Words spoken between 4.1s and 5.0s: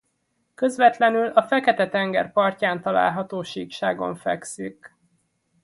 fekszik.